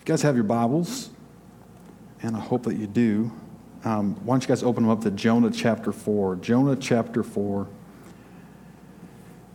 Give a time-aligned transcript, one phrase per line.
[0.00, 1.10] you guys have your Bibles,
[2.22, 3.30] and I hope that you do,
[3.84, 6.36] um, why don't you guys open them up to Jonah chapter 4?
[6.36, 7.68] Jonah chapter 4.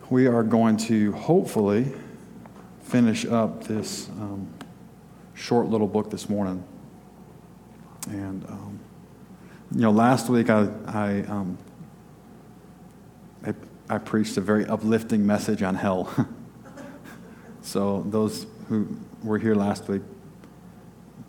[0.08, 1.92] We are going to hopefully
[2.84, 4.48] finish up this um,
[5.34, 6.62] short little book this morning.
[8.08, 8.78] And, um,
[9.72, 11.58] you know, last week I, I, um,
[13.44, 13.52] I,
[13.88, 16.08] I preached a very uplifting message on hell.
[17.62, 20.02] so those who were here last week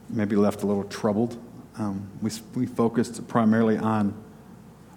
[0.09, 1.38] maybe left a little troubled.
[1.77, 4.13] Um, we, we focused primarily on,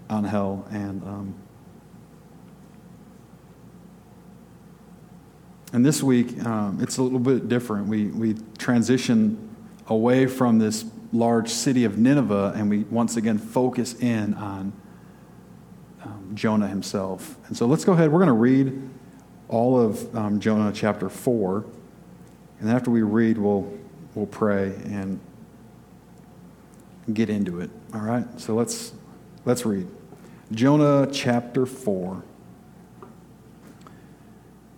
[0.08, 1.34] on hell and um,
[5.72, 7.86] and this week um, it's a little bit different.
[7.86, 9.48] We, we transition
[9.86, 14.72] away from this large city of Nineveh and we once again focus in on
[16.02, 17.36] um, Jonah himself.
[17.46, 18.10] And so let's go ahead.
[18.10, 18.90] We're going to read
[19.48, 21.64] all of um, Jonah chapter 4.
[22.60, 23.72] And after we read, we'll
[24.14, 25.20] we'll pray and
[27.12, 27.70] get into it.
[27.94, 28.26] All right?
[28.40, 28.92] So let's
[29.44, 29.88] let's read.
[30.52, 32.24] Jonah chapter 4.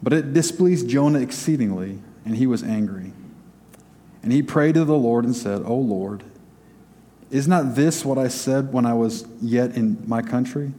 [0.02, 3.12] But it displeased Jonah exceedingly, and he was angry.
[4.22, 6.24] And he prayed to the Lord and said, O Lord,
[7.30, 10.74] is not this what I said when I was yet in my country?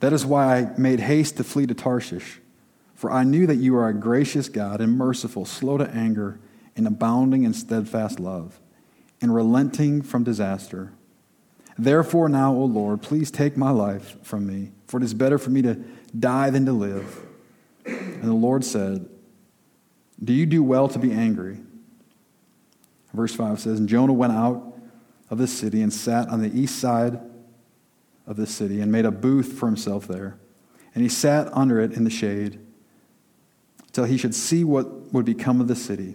[0.00, 2.40] That is why I made haste to flee to Tarshish,
[2.94, 6.38] for I knew that you are a gracious God and merciful, slow to anger
[6.78, 8.58] and abounding in steadfast love,
[9.20, 10.92] and relenting from disaster.
[11.76, 15.50] Therefore, now, O Lord, please take my life from me, for it is better for
[15.50, 15.74] me to
[16.18, 17.20] die than to live.
[17.84, 19.08] And the Lord said,
[20.22, 21.58] Do you do well to be angry?
[23.12, 24.74] Verse 5 says, And Jonah went out
[25.30, 27.20] of the city and sat on the east side
[28.26, 30.38] of the city and made a booth for himself there.
[30.94, 32.60] And he sat under it in the shade
[33.92, 36.14] till he should see what would become of the city.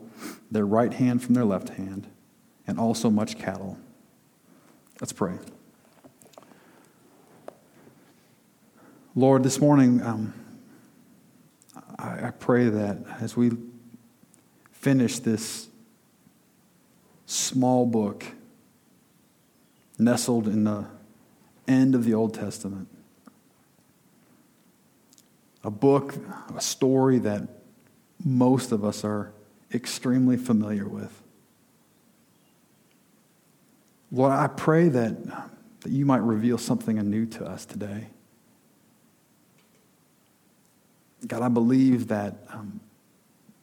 [0.51, 2.07] their right hand from their left hand,
[2.67, 3.77] and also much cattle.
[4.99, 5.39] Let's pray.
[9.15, 10.33] Lord, this morning, um,
[11.97, 13.51] I, I pray that as we
[14.71, 15.69] finish this
[17.25, 18.25] small book
[19.97, 20.85] nestled in the
[21.67, 22.87] end of the Old Testament,
[25.63, 26.15] a book,
[26.55, 27.47] a story that
[28.23, 29.31] most of us are
[29.73, 31.21] extremely familiar with.
[34.11, 35.25] Lord, I pray that,
[35.81, 38.07] that you might reveal something anew to us today.
[41.25, 42.81] God, I believe that um,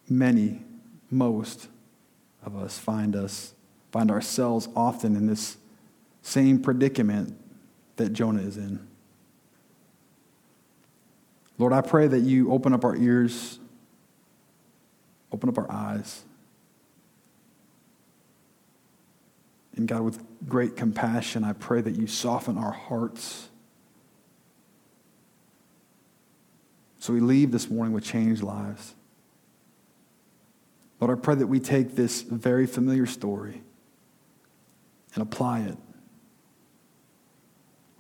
[0.09, 0.63] many,
[1.11, 1.69] most
[2.45, 3.53] of us find us,
[3.93, 5.57] find ourselves often in this
[6.23, 7.37] same predicament
[7.97, 8.87] that Jonah is in.
[11.59, 13.59] Lord, I pray that you open up our ears
[15.33, 16.25] Open up our eyes.
[19.77, 23.49] And God, with great compassion, I pray that you soften our hearts.
[26.99, 28.95] So we leave this morning with changed lives.
[31.01, 33.63] Lord, I pray that we take this very familiar story
[35.15, 35.77] and apply it.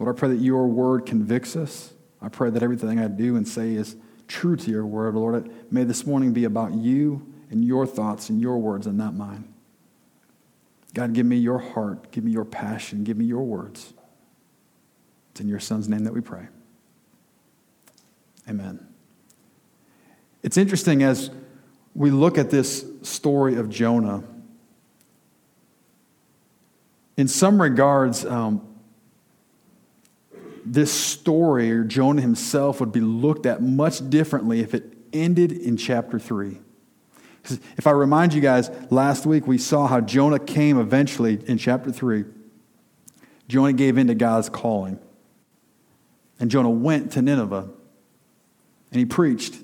[0.00, 1.92] Lord, I pray that your word convicts us.
[2.20, 3.94] I pray that everything I do and say is
[4.26, 5.14] true to your word.
[5.14, 9.14] Lord, may this morning be about you and your thoughts and your words and not
[9.14, 9.52] mine.
[10.94, 13.92] God, give me your heart, give me your passion, give me your words.
[15.32, 16.48] It's in your son's name that we pray.
[18.48, 18.86] Amen.
[20.42, 21.30] It's interesting as
[21.94, 24.22] we look at this story of Jonah.
[27.16, 28.64] In some regards, um,
[30.64, 35.76] this story, or Jonah himself, would be looked at much differently if it ended in
[35.76, 36.58] chapter 3.
[37.76, 41.90] If I remind you guys, last week we saw how Jonah came eventually in chapter
[41.90, 42.24] 3.
[43.48, 44.98] Jonah gave in to God's calling.
[46.38, 47.68] And Jonah went to Nineveh
[48.90, 49.56] and he preached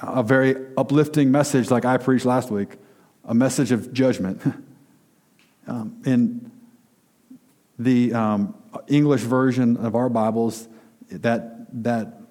[0.00, 2.76] a very uplifting message, like I preached last week,
[3.24, 4.42] a message of judgment.
[5.66, 6.50] um, in
[7.78, 8.54] the um,
[8.88, 10.68] English version of our Bibles,
[11.08, 12.21] that, that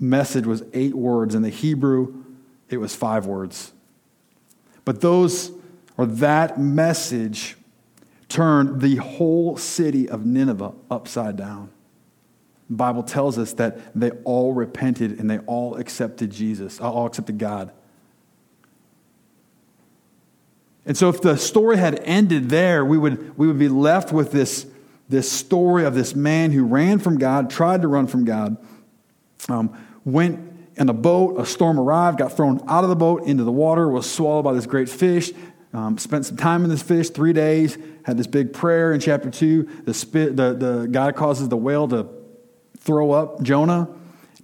[0.00, 1.34] message was eight words.
[1.34, 2.24] In the Hebrew,
[2.68, 3.72] it was five words.
[4.84, 5.52] But those,
[5.96, 7.56] or that message,
[8.28, 11.70] turned the whole city of Nineveh upside down.
[12.70, 17.38] The Bible tells us that they all repented and they all accepted Jesus, all accepted
[17.38, 17.72] God.
[20.86, 24.32] And so, if the story had ended there, we would, we would be left with
[24.32, 24.66] this,
[25.08, 28.56] this story of this man who ran from God, tried to run from God,
[29.48, 33.44] um, went in a boat, a storm arrived, got thrown out of the boat into
[33.44, 35.32] the water, was swallowed by this great fish,
[35.72, 39.30] um, spent some time in this fish, three days, had this big prayer in chapter
[39.30, 39.82] 2.
[39.84, 42.08] The, spit, the, the God causes the whale to
[42.78, 43.88] throw up Jonah.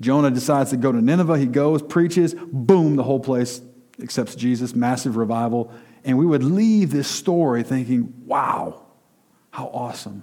[0.00, 1.38] Jonah decides to go to Nineveh.
[1.38, 3.60] He goes, preaches, boom, the whole place
[4.00, 5.72] accepts Jesus, massive revival.
[6.04, 8.84] And we would leave this story thinking, wow,
[9.50, 10.22] how awesome.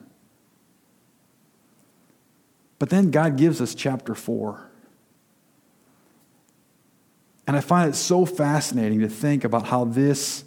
[2.80, 4.70] But then God gives us chapter 4.
[7.46, 10.46] And I find it so fascinating to think about how this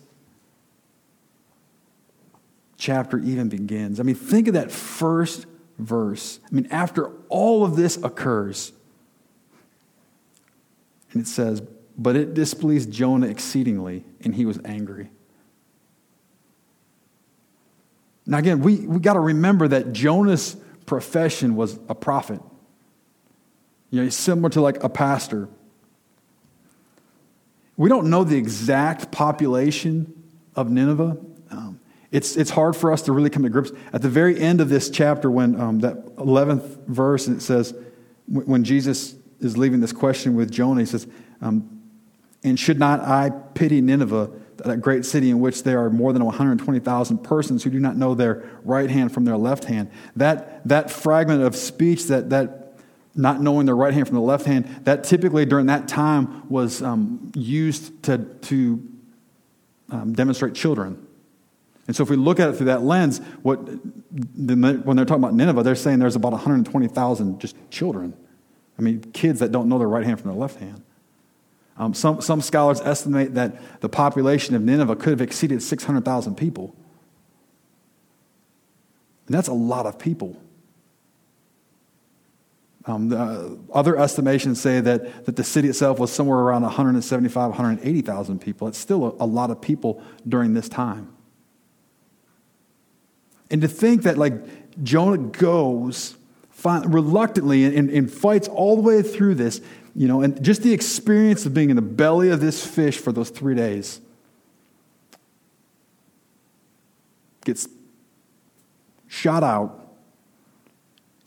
[2.79, 4.01] chapter even begins.
[4.01, 5.47] I mean, think of that first
[5.79, 6.41] verse.
[6.51, 8.73] I mean, after all of this occurs,
[11.13, 11.63] and it says,
[11.99, 15.11] But it displeased Jonah exceedingly, and he was angry.
[18.27, 22.41] Now, again, we, we got to remember that Jonah's profession was a prophet.
[23.91, 25.49] You know, he's similar to like a pastor.
[27.77, 30.13] We don't know the exact population
[30.55, 31.19] of Nineveh.
[31.51, 31.81] Um,
[32.11, 33.71] it's, it's hard for us to really come to grips.
[33.93, 37.75] At the very end of this chapter, when um, that 11th verse, and it says,
[38.27, 41.07] when Jesus is leaving this question with Jonah, he says,
[41.41, 41.83] um,
[42.43, 46.25] And should not I pity Nineveh, that great city in which there are more than
[46.25, 49.91] 120,000 persons who do not know their right hand from their left hand?
[50.17, 52.66] That, that fragment of speech, that, that
[53.17, 56.83] not knowing their right hand from the left hand, that typically during that time was
[56.83, 58.87] um, used to, to
[59.91, 61.07] um, demonstrate children.
[61.87, 65.35] And so, if we look at it through that lens, what, when they're talking about
[65.35, 68.15] Nineveh, they're saying there's about 120,000 just children.
[68.79, 70.83] I mean, kids that don't know their right hand from their left hand.
[71.79, 76.75] Um, some, some scholars estimate that the population of Nineveh could have exceeded 600,000 people.
[79.27, 80.41] And that's a lot of people.
[82.87, 88.39] Um, the, other estimations say that, that the city itself was somewhere around 175, 180,000
[88.41, 88.69] people.
[88.69, 91.13] It's still a, a lot of people during this time.
[93.51, 96.17] And to think that, like, Jonah goes
[96.65, 99.61] reluctantly and, and fights all the way through this,
[99.95, 103.13] you know, and just the experience of being in the belly of this fish for
[103.13, 104.01] those three days
[107.45, 107.69] gets
[109.07, 109.95] shot out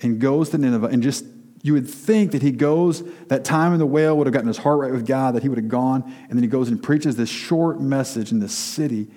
[0.02, 1.26] and goes to Nineveh and just
[1.62, 4.58] you would think that he goes that time in the whale would have gotten his
[4.58, 7.16] heart right with god that he would have gone and then he goes and preaches
[7.16, 9.08] this short message in the city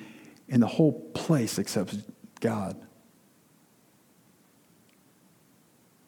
[0.48, 1.96] and the whole place accepts
[2.40, 2.76] god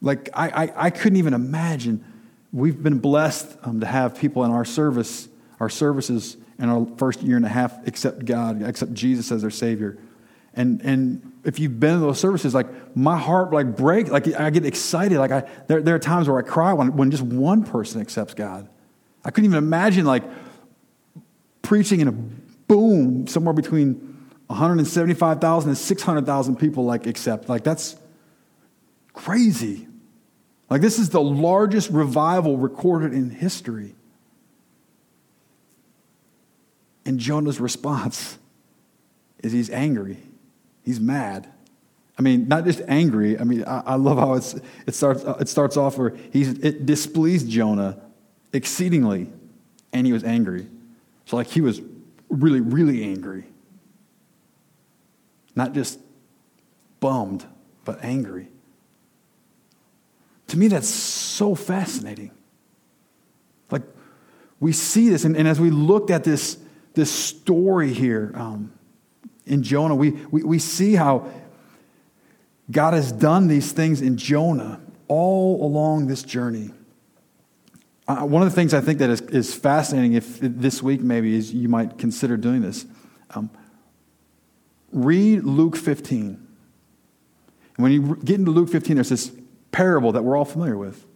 [0.05, 2.05] Like, I, I, I couldn't even imagine.
[2.53, 5.29] We've been blessed um, to have people in our service,
[5.61, 9.51] our services in our first year and a half accept God, accept Jesus as their
[9.51, 9.97] Savior.
[10.57, 14.51] And, and if you've been in those services, like my heart like breaks, like I
[14.51, 15.19] get excited.
[15.19, 18.35] Like I, there, there are times where I cry when, when just one person accepts
[18.35, 18.69] God.
[19.25, 20.23] I couldn't even imagine like
[21.63, 27.49] preaching in a boom somewhere between 175,000 and 600,000 people like accept.
[27.49, 27.97] Like that's
[29.13, 29.89] crazy.
[30.69, 33.95] Like, this is the largest revival recorded in history.
[37.07, 38.39] And Jonah's response
[39.43, 40.19] is he's angry.
[40.85, 41.49] He's mad.
[42.19, 43.39] I mean, not just angry.
[43.39, 47.49] I mean, I, I love how it, starts, it starts off where he's, it displeased
[47.49, 48.01] Jonah
[48.53, 49.33] exceedingly,
[49.93, 50.69] and he was angry.
[51.27, 51.81] So, like, he was
[52.29, 53.45] really, really angry.
[55.57, 55.99] Not just
[57.01, 57.45] bummed,
[57.85, 58.49] but angry.
[60.49, 62.31] To me, that's so fascinating.
[63.71, 63.83] Like,
[64.61, 66.59] we see this, and, and as we looked at this,
[66.93, 68.73] this story here um,
[69.47, 71.31] in Jonah, we, we, we see how
[72.71, 76.71] God has done these things in Jonah all along this journey.
[78.07, 81.35] Uh, one of the things I think that is, is fascinating, if this week maybe,
[81.35, 82.87] is you might consider doing this.
[83.31, 83.51] Um,
[84.93, 86.19] read Luke 15.
[87.77, 89.33] And when you get into Luke 15, there's this
[89.73, 91.07] parable that we're all familiar with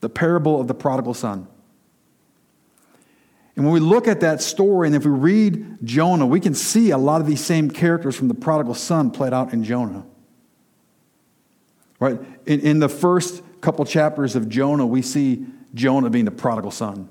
[0.00, 1.48] the parable of the prodigal son.
[3.56, 6.90] And when we look at that story, and if we read Jonah, we can see
[6.90, 10.04] a lot of these same characters from the prodigal son played out in Jonah.
[11.98, 12.20] Right?
[12.44, 17.08] In, in the first couple chapters of Jonah, we see Jonah being the prodigal son.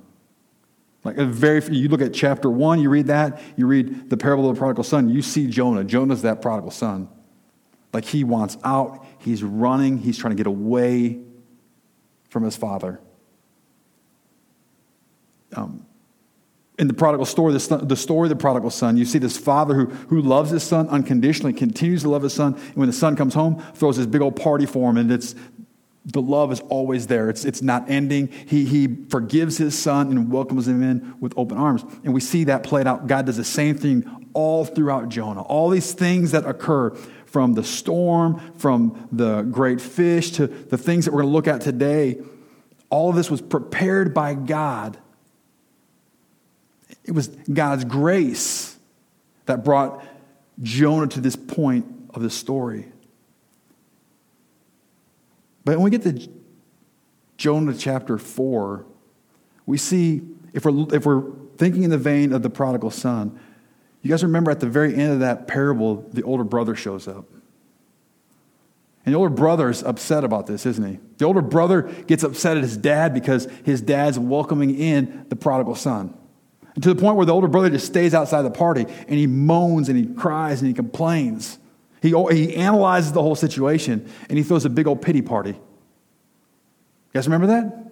[1.04, 4.56] Like very, you look at chapter one, you read that, you read the parable of
[4.56, 5.84] the prodigal son, you see Jonah.
[5.84, 7.10] Jonah's that prodigal son.
[7.94, 11.20] Like he wants out, he's running, he's trying to get away
[12.30, 13.00] from his father.
[15.56, 15.85] Um,
[16.78, 19.74] in the prodigal story, the, the story of the prodigal son, you see this father
[19.76, 23.16] who, who loves his son unconditionally, continues to love his son, and when the son
[23.16, 25.36] comes home, throws this big old party for him, and it's
[26.06, 27.30] the love is always there.
[27.30, 28.28] It's, it's not ending.
[28.28, 31.84] He, he forgives his son and welcomes him in with open arms.
[32.04, 33.08] And we see that played out.
[33.08, 35.42] God does the same thing all throughout Jonah.
[35.42, 36.92] All these things that occur
[37.26, 41.48] from the storm, from the great fish, to the things that we're going to look
[41.48, 42.22] at today,
[42.92, 45.00] all of this was prepared by God.
[47.06, 48.78] It was God's grace
[49.46, 50.04] that brought
[50.62, 52.92] Jonah to this point of the story.
[55.64, 56.30] But when we get to
[57.38, 58.86] Jonah chapter 4,
[59.66, 60.22] we see,
[60.54, 61.24] if we're, if we're
[61.58, 63.40] thinking in the vein of the prodigal son,
[64.02, 67.26] you guys remember at the very end of that parable, the older brother shows up.
[69.06, 71.00] And the older brother's upset about this, isn't he?
[71.18, 75.76] The older brother gets upset at his dad because his dad's welcoming in the prodigal
[75.76, 76.16] son.
[76.82, 79.88] To the point where the older brother just stays outside the party and he moans
[79.88, 81.58] and he cries and he complains.
[82.02, 85.52] He, he analyzes the whole situation and he throws a big old pity party.
[85.52, 85.60] You
[87.14, 87.86] guys remember that?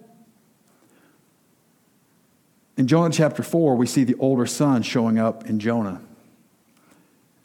[2.76, 6.02] In Jonah chapter 4, we see the older son showing up in Jonah.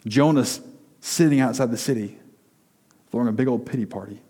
[0.06, 0.60] Jonah's
[1.00, 2.18] sitting outside the city,
[3.10, 4.20] throwing a big old pity party.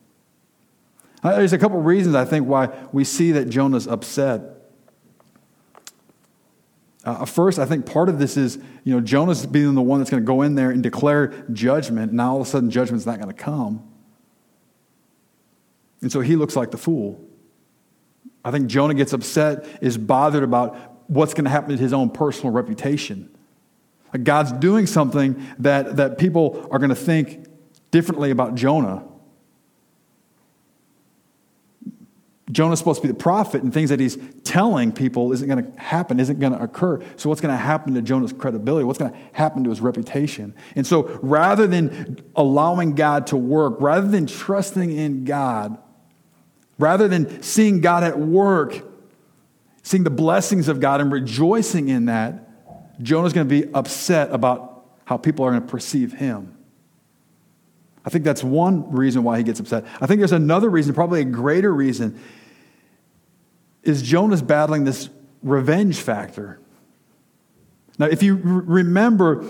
[1.22, 4.42] Uh, there's a couple reasons I think why we see that Jonah's upset.
[7.02, 10.11] Uh, first, I think part of this is, you know, Jonah's being the one that's
[10.11, 12.11] going to go in there and declare judgment.
[12.11, 13.88] And now all of a sudden, judgment's not going to come.
[16.02, 17.25] And so he looks like the fool.
[18.45, 20.76] I think Jonah gets upset, is bothered about
[21.09, 23.35] what's going to happen to his own personal reputation.
[24.23, 27.47] God's doing something that, that people are going to think
[27.90, 29.04] differently about Jonah.
[32.50, 35.80] Jonah's supposed to be the prophet, and things that he's telling people isn't going to
[35.80, 37.02] happen, isn't going to occur.
[37.16, 38.85] So, what's going to happen to Jonah's credibility?
[38.85, 40.54] What's going to happen to his reputation?
[40.75, 45.78] And so, rather than allowing God to work, rather than trusting in God,
[46.78, 48.83] rather than seeing God at work,
[49.83, 54.85] seeing the blessings of God and rejoicing in that, Jonah's going to be upset about
[55.04, 56.57] how people are going to perceive him.
[58.04, 59.85] I think that's one reason why he gets upset.
[60.00, 62.19] I think there's another reason, probably a greater reason,
[63.82, 65.08] is Jonah's battling this
[65.42, 66.60] revenge factor.
[67.99, 69.44] Now, if you remember,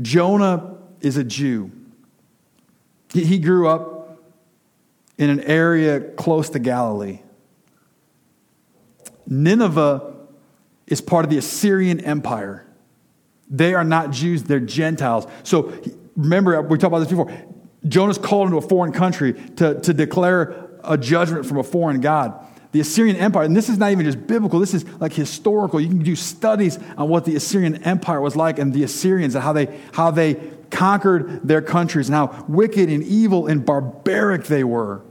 [0.00, 1.70] Jonah is a Jew.
[3.12, 4.20] He grew up
[5.18, 7.20] in an area close to Galilee.
[9.26, 10.12] Nineveh
[10.86, 12.66] is part of the Assyrian Empire.
[13.48, 15.26] They are not Jews, they're Gentiles.
[15.44, 15.72] So
[16.16, 17.32] remember, uh, we talked about this before.
[17.86, 22.44] Jonah's called into a foreign country to, to declare a judgment from a foreign God
[22.74, 25.80] the Assyrian Empire, and this is not even just biblical, this is like historical.
[25.80, 29.44] You can do studies on what the Assyrian Empire was like and the Assyrians and
[29.44, 30.34] how they, how they
[30.72, 35.02] conquered their countries and how wicked and evil and barbaric they were.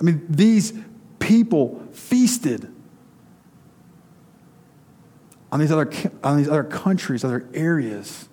[0.00, 0.72] I mean, these
[1.20, 2.68] people feasted
[5.52, 5.92] on these other,
[6.24, 8.28] on these other countries, other areas.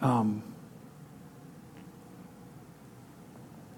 [0.00, 0.42] Um,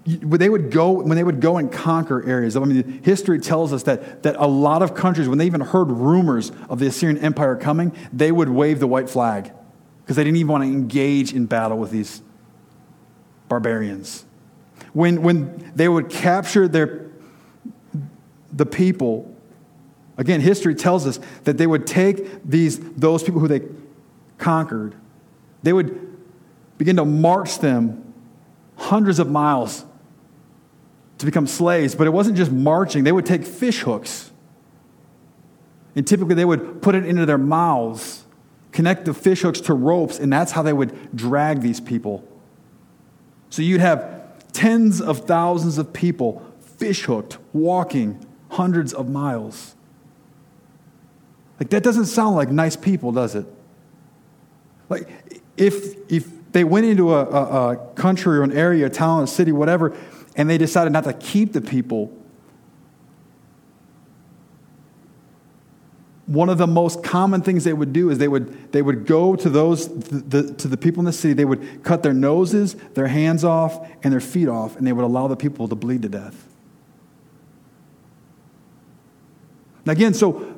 [0.17, 3.83] they would go when they would go and conquer areas i mean history tells us
[3.83, 7.55] that, that a lot of countries when they even heard rumors of the assyrian empire
[7.55, 9.51] coming they would wave the white flag
[10.11, 12.21] because they didn't even want to engage in battle with these
[13.47, 14.25] barbarians.
[14.93, 17.09] When, when they would capture their,
[18.51, 19.33] the people
[20.17, 23.61] again history tells us that they would take these those people who they
[24.37, 24.93] conquered
[25.63, 26.17] they would
[26.77, 28.13] begin to march them
[28.75, 29.85] hundreds of miles
[31.21, 33.03] to become slaves, but it wasn't just marching.
[33.03, 34.31] They would take fish hooks.
[35.95, 38.23] And typically they would put it into their mouths,
[38.71, 42.27] connect the fish hooks to ropes, and that's how they would drag these people.
[43.49, 44.21] So you'd have
[44.53, 46.45] tens of thousands of people
[46.77, 49.75] fish hooked, walking hundreds of miles.
[51.59, 53.45] Like, that doesn't sound like nice people, does it?
[54.89, 55.07] Like,
[55.57, 59.27] if, if they went into a, a, a country or an area, a town, a
[59.27, 59.95] city, whatever,
[60.35, 62.11] and they decided not to keep the people,
[66.31, 69.35] one of the most common things they would do is they would, they would go
[69.35, 71.33] to those the, the, to the people in the city.
[71.33, 75.03] They would cut their noses their hands off and their feet off and they would
[75.03, 76.47] allow the people to bleed to death.
[79.85, 80.57] Now again so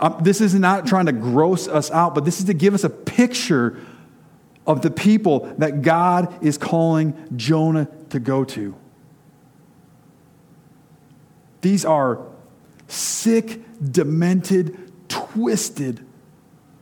[0.00, 2.84] um, this is not trying to gross us out but this is to give us
[2.84, 3.78] a picture
[4.66, 8.74] of the people that god is calling jonah to go to
[11.62, 12.20] these are
[12.88, 16.04] sick demented twisted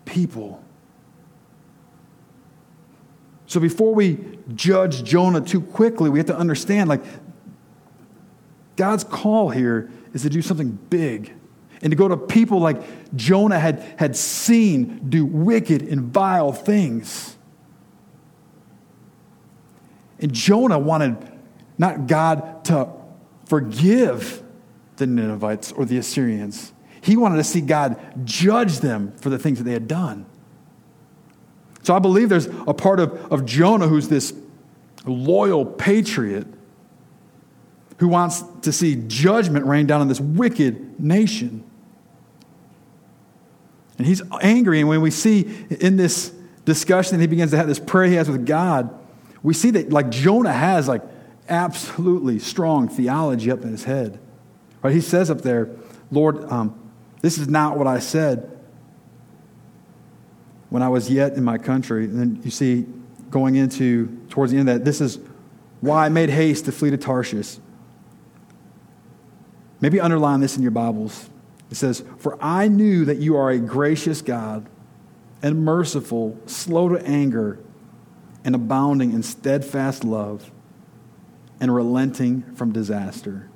[0.05, 0.63] people.
[3.47, 4.19] So before we
[4.55, 7.03] judge Jonah too quickly, we have to understand like
[8.77, 11.35] God's call here is to do something big
[11.83, 17.37] and to go to people like Jonah had, had seen do wicked and vile things.
[20.19, 21.17] And Jonah wanted
[21.79, 22.89] not God to
[23.47, 24.40] forgive
[25.01, 26.73] the Ninevites or the Assyrians.
[27.01, 30.27] He wanted to see God judge them for the things that they had done.
[31.83, 34.33] So I believe there's a part of, of Jonah who's this
[35.05, 36.47] loyal patriot
[37.99, 41.65] who wants to see judgment rain down on this wicked nation.
[43.99, 44.81] And he's angry.
[44.81, 45.41] And when we see
[45.81, 46.33] in this
[46.65, 48.95] discussion that he begins to have this prayer he has with God,
[49.43, 51.03] we see that like Jonah has like
[51.49, 54.19] absolutely strong theology up in his head.
[54.83, 54.95] Right?
[54.95, 55.71] He says up there,
[56.11, 56.79] Lord, um,
[57.21, 58.59] this is not what I said
[60.71, 62.05] when I was yet in my country.
[62.05, 62.87] And then you see,
[63.31, 65.19] going into towards the end of that, this is
[65.81, 67.59] why I made haste to flee to Tarshish.
[69.81, 71.29] Maybe underline this in your Bibles.
[71.71, 74.69] It says, For I knew that you are a gracious God
[75.43, 77.59] and merciful, slow to anger,
[78.45, 80.51] and abounding in steadfast love,
[81.61, 83.50] and relenting from disaster.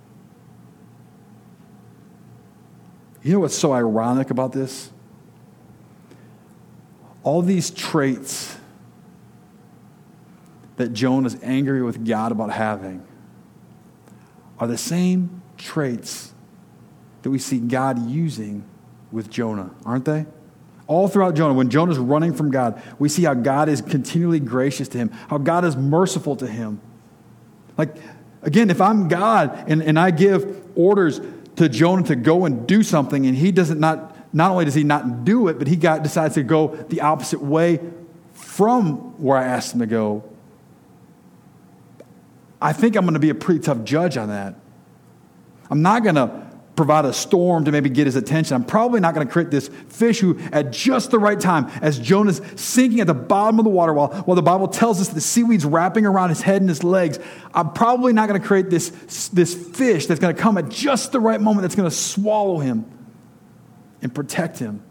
[3.25, 4.91] You know what's so ironic about this?
[7.23, 8.55] All these traits
[10.77, 13.03] that Jonah is angry with God about having
[14.59, 16.35] are the same traits
[17.23, 18.63] that we see God using
[19.11, 20.27] with Jonah, aren't they?
[20.87, 24.87] All throughout Jonah, when Jonah's running from God, we see how God is continually gracious
[24.89, 26.79] to him, how God is merciful to him.
[27.79, 27.97] Like,
[28.43, 31.23] again, if I'm God and, and I give orders
[31.57, 34.85] to Jonah to go and do something, and he doesn't not not only does he
[34.85, 37.81] not do it, but he got decides to go the opposite way
[38.33, 40.25] from where I asked him to go.
[42.61, 44.57] I think I'm going to be a pretty tough judge on that.
[45.71, 46.45] I'm not going to
[46.77, 48.55] provide a storm to maybe get his attention.
[48.55, 51.99] I'm probably not going to create this fish who, at just the right time, as
[51.99, 55.21] Jonah's sinking at the bottom of the water, while, while the Bible tells us the
[55.21, 57.19] seaweed's wrapping around his head and his legs,
[57.55, 58.91] I'm probably not going to create this,
[59.29, 62.59] this fish that's going to come at just the right moment that's going to swallow
[62.59, 62.85] him
[64.03, 64.84] and protect him.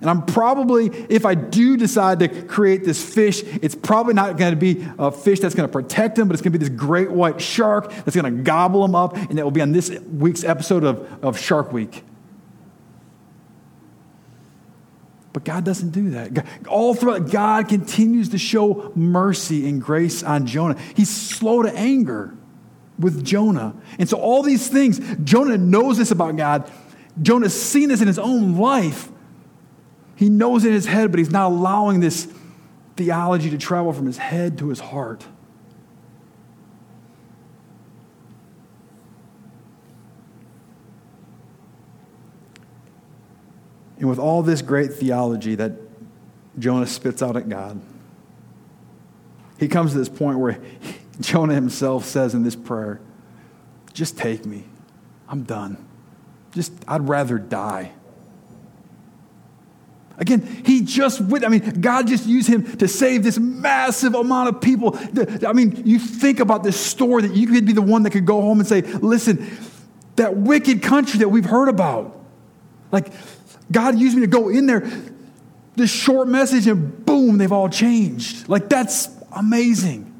[0.00, 4.52] And I'm probably, if I do decide to create this fish, it's probably not going
[4.52, 6.74] to be a fish that's going to protect him, but it's going to be this
[6.74, 9.90] great white shark that's going to gobble him up, and that will be on this
[9.90, 12.04] week's episode of, of Shark Week.
[15.32, 16.46] But God doesn't do that.
[16.68, 20.76] All throughout, God continues to show mercy and grace on Jonah.
[20.94, 22.34] He's slow to anger
[22.98, 23.74] with Jonah.
[23.98, 26.70] And so, all these things, Jonah knows this about God.
[27.20, 29.10] Jonah's seen this in his own life.
[30.18, 32.26] He knows in his head, but he's not allowing this
[32.96, 35.24] theology to travel from his head to his heart.
[44.00, 45.74] And with all this great theology that
[46.58, 47.80] Jonah spits out at God,
[49.56, 50.60] he comes to this point where
[51.20, 53.00] Jonah himself says in this prayer,
[53.92, 54.64] Just take me.
[55.28, 55.76] I'm done.
[56.50, 57.92] Just, I'd rather die.
[60.18, 64.60] Again, he just, I mean, God just used him to save this massive amount of
[64.60, 64.98] people.
[65.46, 68.26] I mean, you think about this story that you could be the one that could
[68.26, 69.48] go home and say, listen,
[70.16, 72.20] that wicked country that we've heard about.
[72.90, 73.12] Like,
[73.70, 74.90] God used me to go in there,
[75.76, 78.48] this short message, and boom, they've all changed.
[78.48, 80.12] Like, that's amazing.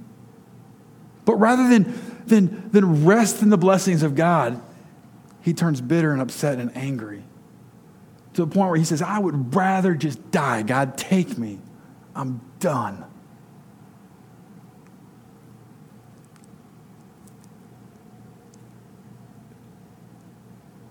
[1.25, 4.63] But rather than, than, than rest in the blessings of God,
[5.43, 7.25] he turns bitter and upset and angry
[8.39, 10.63] to the point where he says, I would rather just die.
[10.63, 11.59] God, take me.
[12.15, 13.05] I'm done.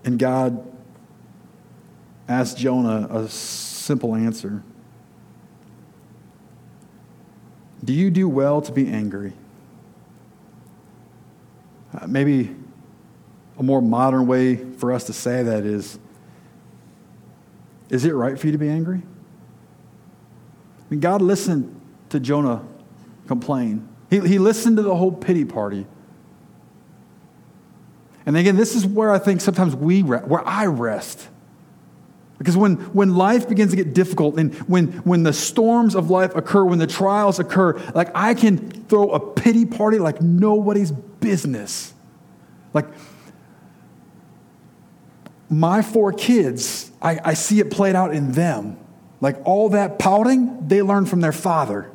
[0.04, 0.62] And God
[2.28, 4.62] asked Jonah a simple answer
[7.82, 9.32] Do you do well to be angry?
[11.94, 12.54] Uh, maybe
[13.58, 15.98] a more modern way for us to say that is
[17.90, 18.98] is it right for you to be angry?
[18.98, 22.64] I mean, God listened to Jonah
[23.26, 25.86] complain, he, he listened to the whole pity party.
[28.24, 31.28] And again, this is where I think sometimes we, where I rest.
[32.38, 36.36] Because when, when life begins to get difficult and when, when the storms of life
[36.36, 41.92] occur, when the trials occur, like I can throw a pity party like nobody's business.
[42.72, 42.86] Like
[45.50, 48.78] my four kids, I, I see it played out in them.
[49.20, 51.90] Like all that pouting, they learn from their father.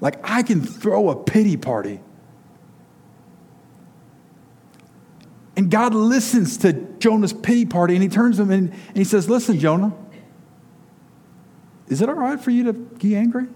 [0.00, 2.00] Like I can throw a pity party.
[5.56, 9.28] And God listens to Jonah's pity party and he turns him and, and he says,
[9.28, 9.92] Listen, Jonah,
[11.88, 13.48] is it all right for you to be angry?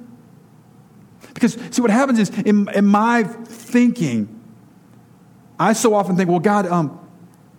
[1.32, 4.40] Because, see, what happens is in, in my thinking,
[5.58, 6.98] I so often think, well, God, um,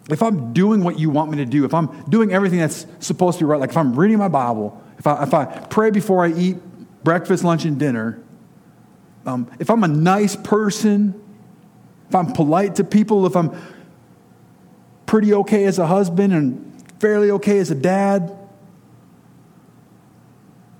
[0.10, 3.40] if I'm doing what you want me to do, if I'm doing everything that's supposed
[3.40, 6.26] to be right, like if I'm reading my Bible, if I, if I pray before
[6.26, 6.58] I eat
[7.04, 8.22] breakfast, lunch, and dinner,
[9.26, 11.20] um, if I'm a nice person,
[12.10, 13.56] if I'm polite to people, if I'm
[15.06, 18.36] pretty okay as a husband and fairly okay as a dad.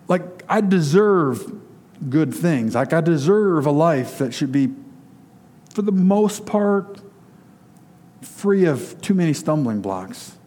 [0.08, 1.54] Like, I deserve
[2.10, 2.76] good things.
[2.76, 4.70] Like, I deserve a life that should be,
[5.74, 7.00] for the most part,
[8.44, 10.38] free of too many stumbling blocks.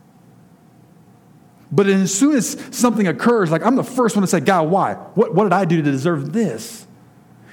[1.73, 4.93] But as soon as something occurs, like I'm the first one to say, God, why?
[5.15, 6.87] What, what did I do to deserve this?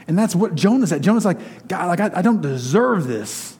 [0.05, 1.01] And that's what Jonah said.
[1.01, 3.57] Jonah's like, God, like I, I don't deserve this.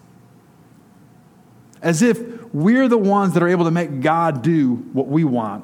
[1.82, 2.20] As if
[2.54, 5.64] we're the ones that are able to make God do what we want.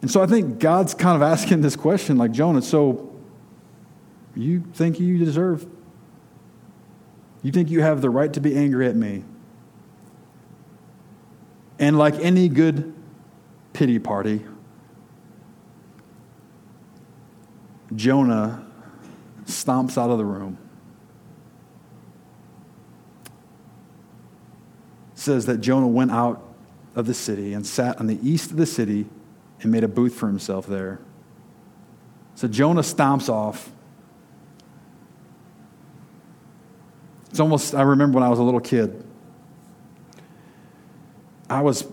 [0.00, 3.14] And so I think God's kind of asking this question like Jonah, so
[4.34, 5.66] you think you deserve,
[7.44, 9.22] you think you have the right to be angry at me?
[11.78, 12.94] And like any good
[13.72, 14.44] pity party,
[17.94, 18.66] Jonah
[19.44, 20.58] stomps out of the room.
[25.24, 26.42] says that Jonah went out
[26.94, 29.06] of the city and sat on the east of the city
[29.62, 31.00] and made a booth for himself there.
[32.34, 33.70] So Jonah stomps off.
[37.34, 39.02] It's almost, I remember when I was a little kid.
[41.50, 41.84] I was,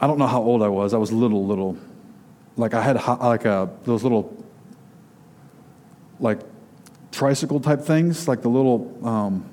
[0.00, 0.94] I don't know how old I was.
[0.94, 1.76] I was little, little.
[2.56, 4.34] Like I had like a, those little,
[6.20, 6.40] like
[7.12, 9.46] tricycle type things, like the little, um,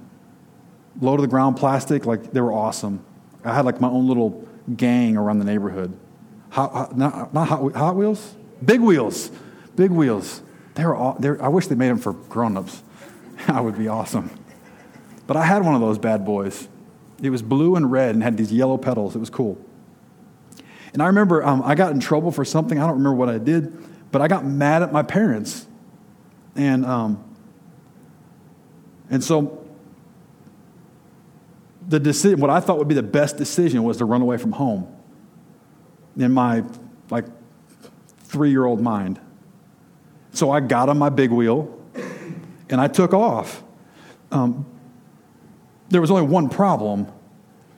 [1.01, 3.03] low to the ground plastic, like they were awesome.
[3.43, 5.93] I had like my own little gang around the neighborhood.
[6.51, 9.31] Hot, hot, not, not hot, hot, Wheels, Big Wheels,
[9.75, 10.41] Big Wheels.
[10.75, 12.83] They were all, I wish they made them for grown-ups.
[13.47, 14.29] that would be awesome.
[15.27, 16.67] But I had one of those bad boys.
[17.21, 19.15] It was blue and red and had these yellow pedals.
[19.15, 19.57] It was cool.
[20.93, 22.77] And I remember um, I got in trouble for something.
[22.77, 25.67] I don't remember what I did, but I got mad at my parents.
[26.55, 27.23] And, um,
[29.09, 29.65] and so
[31.87, 34.51] the decision, what I thought would be the best decision was to run away from
[34.51, 34.93] home
[36.17, 36.63] in my
[37.09, 37.25] like
[38.19, 39.19] three year old mind.
[40.33, 41.77] So I got on my big wheel
[42.69, 43.63] and I took off.
[44.31, 44.65] Um,
[45.91, 47.07] there was only one problem.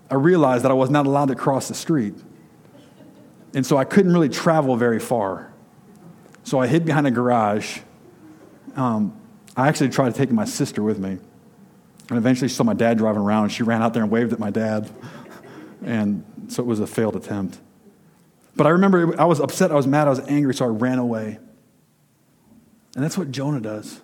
[0.09, 2.13] I realized that I was not allowed to cross the street.
[3.53, 5.51] And so I couldn't really travel very far.
[6.43, 7.79] So I hid behind a garage.
[8.75, 9.19] Um,
[9.55, 11.17] I actually tried to take my sister with me.
[12.09, 14.33] And eventually she saw my dad driving around, and she ran out there and waved
[14.33, 14.89] at my dad.
[15.83, 17.59] And so it was a failed attempt.
[18.55, 20.99] But I remember I was upset, I was mad, I was angry, so I ran
[20.99, 21.39] away.
[22.95, 24.01] And that's what Jonah does.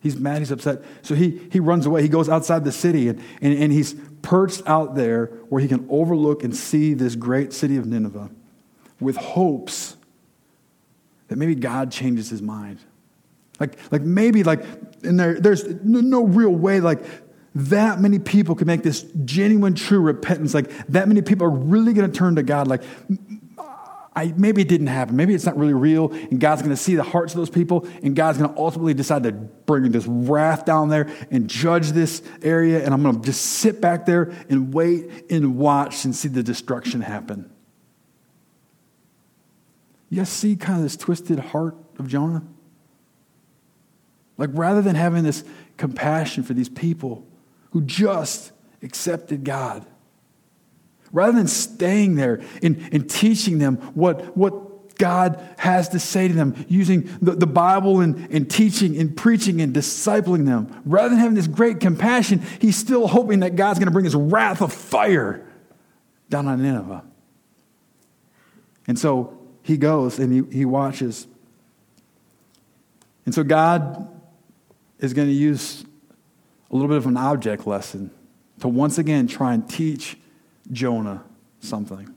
[0.00, 0.82] He's mad, he's upset.
[1.02, 2.02] So he, he runs away.
[2.02, 5.86] He goes outside the city, and, and, and he's perched out there where he can
[5.90, 8.30] overlook and see this great city of Nineveh
[8.98, 9.96] with hopes
[11.28, 12.78] that maybe God changes his mind.
[13.58, 14.64] Like, like maybe like
[15.02, 17.04] in there, there's no, real way like
[17.54, 20.54] that many people can make this genuine, true repentance.
[20.54, 22.68] Like that many people are really going to turn to God.
[22.68, 22.82] Like
[24.14, 25.14] I, maybe it didn't happen.
[25.14, 26.10] Maybe it's not really real.
[26.12, 27.86] And God's going to see the hearts of those people.
[28.02, 32.22] And God's going to ultimately decide to bring this wrath down there and judge this
[32.42, 32.84] area.
[32.84, 36.42] And I'm going to just sit back there and wait and watch and see the
[36.42, 37.50] destruction happen.
[40.08, 42.42] You see kind of this twisted heart of Jonah?
[44.36, 45.44] Like, rather than having this
[45.76, 47.26] compassion for these people
[47.70, 49.86] who just accepted God.
[51.12, 56.34] Rather than staying there and, and teaching them what, what God has to say to
[56.34, 61.18] them, using the, the Bible and, and teaching and preaching and discipling them, rather than
[61.18, 64.72] having this great compassion, he's still hoping that God's going to bring his wrath of
[64.72, 65.44] fire
[66.28, 67.02] down on Nineveh.
[68.86, 71.26] And so he goes and he, he watches.
[73.24, 74.08] And so God
[74.98, 75.84] is going to use
[76.70, 78.10] a little bit of an object lesson
[78.60, 80.18] to once again try and teach
[80.72, 81.24] Jonah
[81.60, 82.14] something.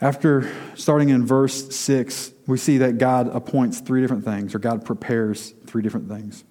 [0.00, 4.84] After starting in verse 6, we see that God appoints three different things, or God
[4.84, 6.44] prepares three different things.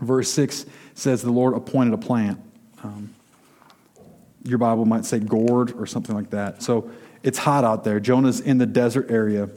[0.00, 2.40] Verse 6 says the Lord appointed a plant.
[2.82, 3.14] Um,
[4.44, 6.62] your Bible might say gourd or something like that.
[6.62, 6.90] So
[7.22, 8.00] it's hot out there.
[8.00, 9.50] Jonah's in the desert area.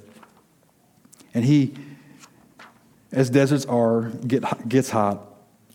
[1.34, 1.74] And he,
[3.14, 5.22] as deserts are, get, gets hot.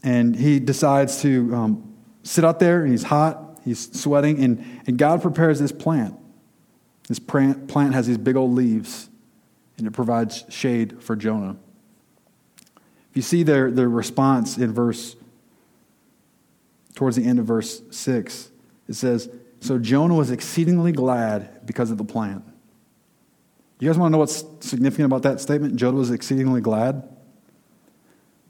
[0.03, 4.99] And he decides to um, sit out there, and he's hot, he's sweating, and, and
[4.99, 6.15] God prepares this plant.
[7.09, 9.09] This plant, has these big old leaves,
[9.79, 11.57] and it provides shade for Jonah.
[13.11, 15.17] If you see their, their response in verse,
[16.95, 18.51] towards the end of verse 6,
[18.89, 22.45] it says, So Jonah was exceedingly glad because of the plant.
[23.81, 25.77] You guys want to know what's significant about that statement?
[25.77, 27.09] Jonah was exceedingly glad.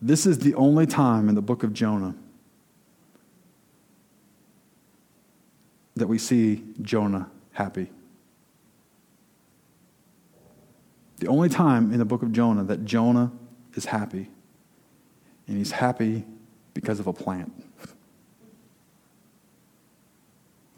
[0.01, 2.15] This is the only time in the book of Jonah
[5.99, 7.91] that we see Jonah happy.
[11.19, 13.33] The only time in the book of Jonah that Jonah
[13.75, 14.29] is happy.
[15.47, 16.25] And he's happy
[16.75, 17.53] because of a plant.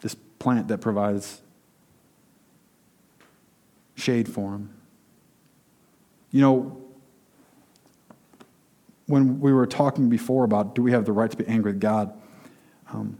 [0.00, 1.42] This plant that provides
[3.96, 4.70] shade for him.
[6.30, 6.80] You know,
[9.06, 11.80] when we were talking before about do we have the right to be angry with
[11.80, 12.14] God,
[12.92, 13.18] um,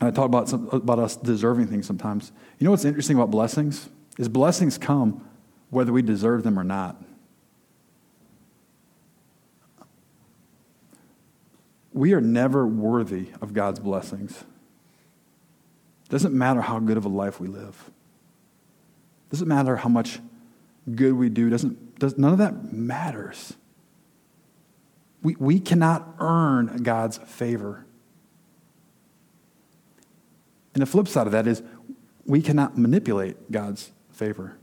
[0.00, 2.30] I talk about, some, about us deserving things sometimes.
[2.58, 3.88] You know what's interesting about blessings?
[4.16, 5.28] Is blessings come
[5.70, 7.02] whether we deserve them or not.
[11.92, 14.44] We are never worthy of God's blessings.
[16.08, 17.90] Doesn't matter how good of a life we live.
[19.30, 20.20] Doesn't matter how much
[20.94, 21.50] good we do.
[21.50, 23.54] Doesn't, does, none of that matters.
[25.22, 27.84] We, we cannot earn God's favor.
[30.74, 31.62] And the flip side of that is
[32.24, 34.56] we cannot manipulate God's favor.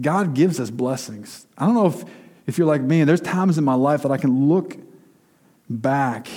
[0.00, 1.46] God gives us blessings.
[1.56, 2.04] I don't know if,
[2.46, 4.76] if you're like me, there's times in my life that I can look
[5.68, 6.28] back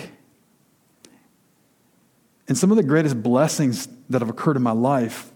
[2.49, 5.31] and some of the greatest blessings that have occurred in my life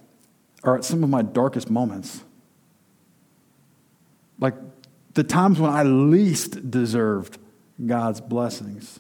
[0.64, 2.24] are at some of my darkest moments.
[4.40, 4.56] Like
[5.14, 7.38] the times when I least deserved
[7.86, 9.00] God's blessings.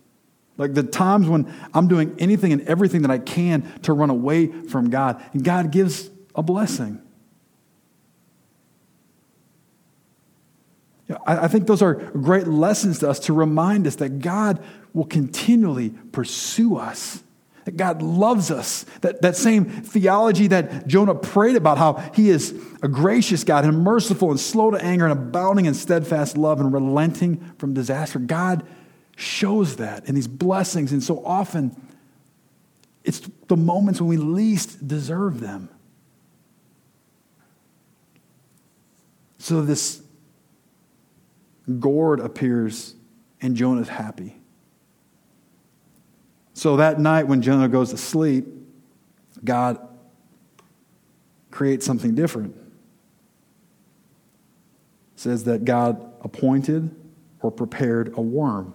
[0.57, 4.47] Like the times when I'm doing anything and everything that I can to run away
[4.47, 7.01] from God, and God gives a blessing.
[11.27, 14.63] I think those are great lessons to us to remind us that God
[14.93, 17.23] will continually pursue us
[17.65, 18.85] that God loves us.
[19.01, 23.79] That, that same theology that Jonah prayed about, how he is a gracious God and
[23.79, 28.19] merciful and slow to anger and abounding in steadfast love and relenting from disaster.
[28.19, 28.63] God
[29.15, 30.91] shows that in these blessings.
[30.91, 31.75] And so often,
[33.03, 35.69] it's the moments when we least deserve them.
[39.37, 40.01] So this
[41.79, 42.95] gourd appears,
[43.41, 44.37] and Jonah's happy.
[46.53, 48.47] So that night when Jonah goes to sleep,
[49.43, 49.85] God
[51.51, 52.55] creates something different.
[55.15, 56.95] It says that God appointed
[57.41, 58.73] or prepared a worm.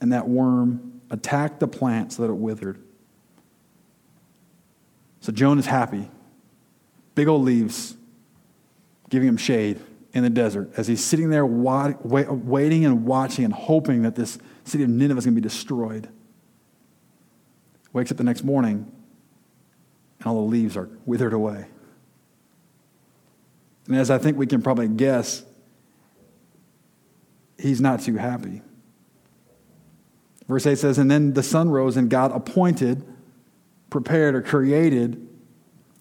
[0.00, 2.82] And that worm attacked the plant so that it withered.
[5.20, 6.10] So Jonah's happy.
[7.14, 7.96] Big old leaves
[9.10, 9.80] giving him shade
[10.12, 14.84] in the desert as he's sitting there waiting and watching and hoping that this city
[14.84, 16.08] of Nineveh is going to be destroyed.
[17.92, 18.90] Wakes up the next morning,
[20.18, 21.66] and all the leaves are withered away.
[23.86, 25.44] And as I think we can probably guess,
[27.58, 28.62] he's not too happy.
[30.50, 33.04] Verse 8 says, And then the sun rose, and God appointed,
[33.88, 35.28] prepared, or created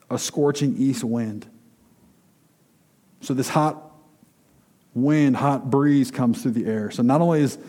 [0.10, 1.46] a scorching east wind.
[3.22, 3.92] So this hot
[4.96, 6.90] wind, hot breeze comes through the air.
[6.90, 7.60] So not only is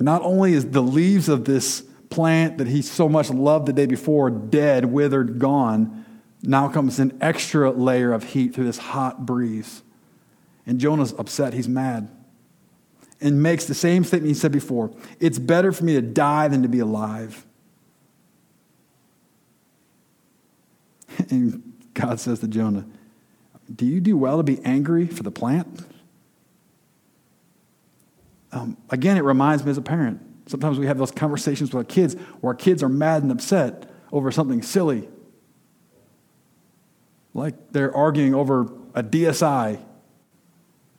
[0.00, 3.86] not only is the leaves of this plant that he so much loved the day
[3.86, 6.04] before dead, withered, gone,
[6.42, 9.84] now comes an extra layer of heat through this hot breeze.
[10.66, 11.54] And Jonah's upset.
[11.54, 12.10] He's mad.
[13.20, 16.62] And makes the same statement he said before It's better for me to die than
[16.62, 17.44] to be alive.
[21.30, 22.84] And God says to Jonah,
[23.74, 25.84] Do you do well to be angry for the plant?
[28.52, 30.20] Um, again, it reminds me as a parent.
[30.46, 33.90] Sometimes we have those conversations with our kids where our kids are mad and upset
[34.12, 35.08] over something silly.
[37.34, 38.62] Like they're arguing over
[38.94, 39.82] a DSI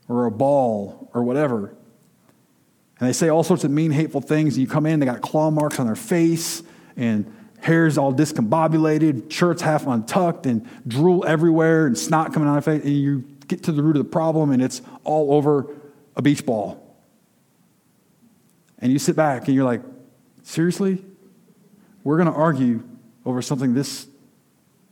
[0.10, 1.77] or a ball or whatever.
[3.00, 4.56] And they say all sorts of mean, hateful things.
[4.56, 6.64] And you come in, they got claw marks on their face
[6.96, 12.66] and hair's all discombobulated, shirts half untucked, and drool everywhere, and snot coming out of
[12.66, 12.86] their face.
[12.86, 15.68] And you get to the root of the problem, and it's all over
[16.16, 16.84] a beach ball.
[18.80, 19.82] And you sit back and you're like,
[20.44, 21.04] seriously?
[22.04, 22.84] We're going to argue
[23.26, 24.08] over something this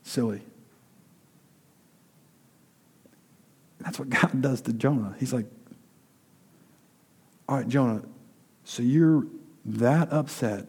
[0.04, 0.41] silly.
[3.80, 5.15] That's what God does to Jonah.
[5.20, 5.46] He's like,
[7.48, 8.04] all right, Jonah,
[8.64, 9.28] so you're
[9.66, 10.68] that upset.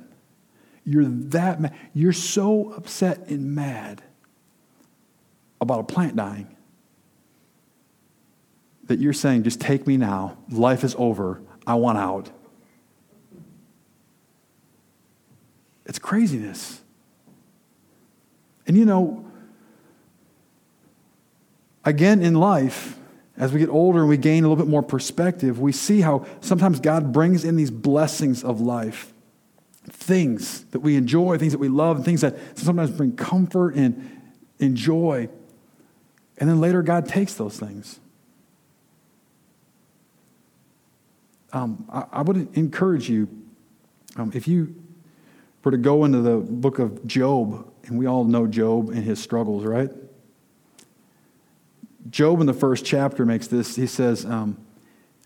[0.85, 1.75] You're that mad.
[1.95, 4.03] You're so upset and mad
[5.61, 6.57] about a plant dying
[8.85, 10.39] that you're saying, just take me now.
[10.51, 11.41] Life is over.
[11.67, 12.31] I want out.
[15.87, 16.81] It's craziness.
[18.67, 19.25] And you know,
[21.85, 22.99] again in life,
[23.39, 26.27] as we get older and we gain a little bit more perspective, we see how
[26.41, 29.13] sometimes God brings in these blessings of life.
[29.89, 34.23] Things that we enjoy, things that we love, things that sometimes bring comfort and,
[34.75, 35.29] joy.
[36.39, 38.01] And then later, God takes those things.
[41.53, 43.29] Um, I, I, would encourage you,
[44.17, 44.75] um, if you
[45.63, 49.23] were to go into the book of Job, and we all know Job and his
[49.23, 49.91] struggles, right?
[52.11, 54.59] Job in the first chapter makes this, he says, um,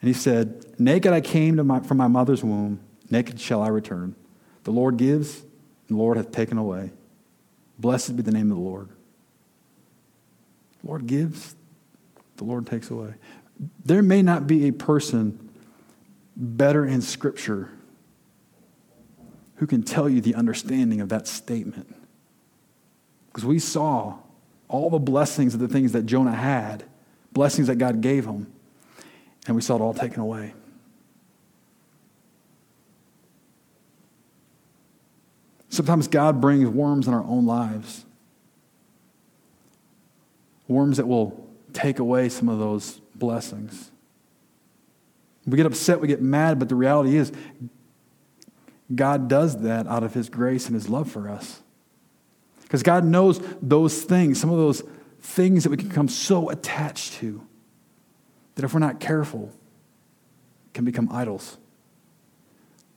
[0.01, 4.15] and he said, Naked I came my, from my mother's womb, naked shall I return.
[4.65, 6.91] The Lord gives, and the Lord hath taken away.
[7.79, 8.89] Blessed be the name of the Lord.
[10.81, 11.55] The Lord gives,
[12.37, 13.15] the Lord takes away.
[13.85, 15.51] There may not be a person
[16.37, 17.71] better in Scripture
[19.57, 21.95] who can tell you the understanding of that statement.
[23.27, 24.19] Because we saw
[24.71, 26.85] all the blessings of the things that Jonah had,
[27.33, 28.51] blessings that God gave him,
[29.47, 30.55] and we saw it all taken away.
[35.69, 38.05] Sometimes God brings worms in our own lives.
[40.69, 43.91] Worms that will take away some of those blessings.
[45.47, 47.33] We get upset, we get mad, but the reality is
[48.95, 51.63] God does that out of His grace and His love for us.
[52.71, 54.85] Because God knows those things, some of those
[55.23, 57.45] things that we can become so attached to,
[58.55, 59.51] that if we're not careful,
[60.73, 61.59] can become idols.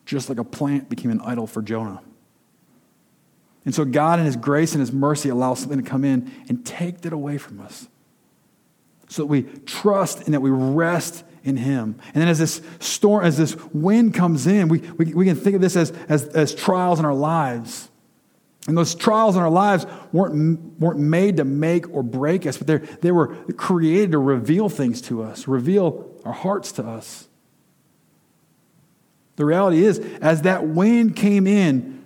[0.06, 2.04] Just like a plant became an idol for Jonah.
[3.66, 6.64] And so God, in His grace and His mercy, allows something to come in and
[6.64, 7.88] take that away from us.
[9.10, 12.00] So that we trust and that we rest in him.
[12.14, 15.56] And then as this storm, as this wind comes in, we, we, we can think
[15.56, 17.90] of this as, as, as trials in our lives.
[18.68, 23.02] And those trials in our lives weren't, weren't made to make or break us, but
[23.02, 27.28] they were created to reveal things to us, reveal our hearts to us.
[29.36, 32.04] The reality is, as that wind came in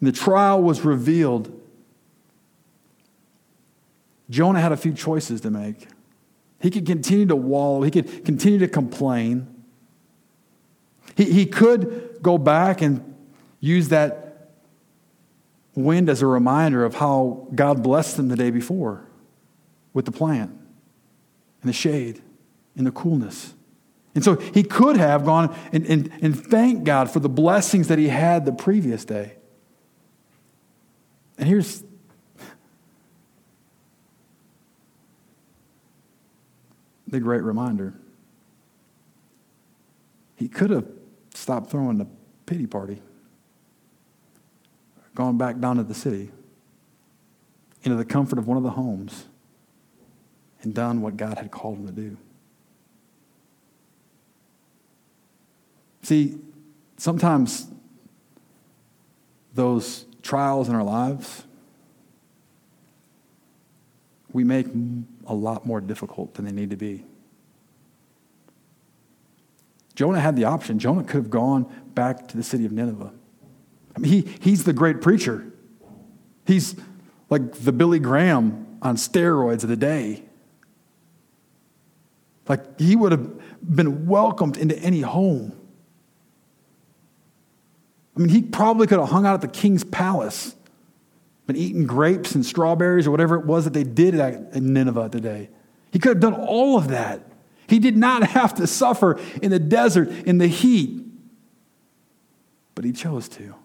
[0.00, 1.54] and the trial was revealed,
[4.28, 5.88] Jonah had a few choices to make.
[6.60, 9.46] He could continue to wallow, he could continue to complain.
[11.16, 13.14] He, he could go back and
[13.60, 14.27] use that
[15.78, 19.08] wind as a reminder of how God blessed them the day before
[19.92, 20.50] with the plant
[21.62, 22.22] and the shade
[22.76, 23.54] and the coolness.
[24.14, 27.98] And so he could have gone and, and, and thanked God for the blessings that
[27.98, 29.34] he had the previous day.
[31.36, 31.84] And here's
[37.06, 37.94] the great reminder.
[40.36, 40.86] He could have
[41.34, 42.06] stopped throwing the
[42.46, 43.00] pity party,
[45.18, 46.30] gone back down to the city,
[47.82, 49.24] into the comfort of one of the homes,
[50.62, 52.16] and done what God had called him to do.
[56.02, 56.38] See,
[56.98, 57.66] sometimes
[59.54, 61.42] those trials in our lives
[64.32, 64.68] we make
[65.26, 67.04] a lot more difficult than they need to be.
[69.96, 70.78] Jonah had the option.
[70.78, 71.64] Jonah could have gone
[71.94, 73.12] back to the city of Nineveh.
[73.98, 75.44] I mean, he, he's the great preacher.
[76.46, 76.76] He's
[77.30, 80.22] like the Billy Graham on steroids of the day.
[82.48, 83.28] Like he would have
[83.60, 85.52] been welcomed into any home.
[88.16, 90.54] I mean, he probably could have hung out at the king's palace,
[91.48, 95.50] been eating grapes and strawberries or whatever it was that they did at Nineveh today.
[95.90, 97.22] He could have done all of that.
[97.66, 101.04] He did not have to suffer in the desert, in the heat,
[102.76, 103.56] but he chose to.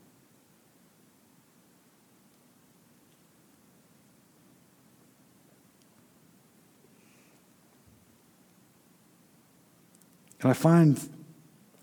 [10.43, 10.99] And I find,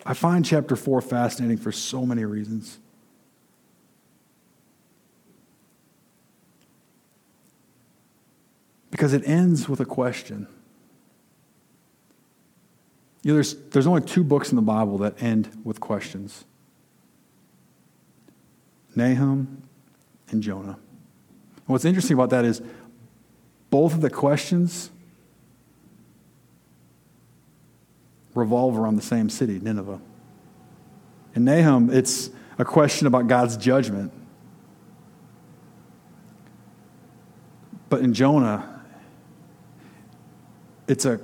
[0.04, 2.78] I find chapter 4 fascinating for so many reasons.
[8.90, 10.46] Because it ends with a question.
[13.22, 16.44] You know, there's, there's only two books in the Bible that end with questions
[18.94, 19.62] Nahum
[20.30, 20.72] and Jonah.
[20.72, 22.61] And what's interesting about that is
[23.70, 24.90] both of the questions
[28.35, 30.01] revolve around the same city, Nineveh.
[31.35, 34.12] In Nahum, it's a question about God's judgment.
[37.89, 38.83] But in Jonah,
[40.87, 41.20] it's a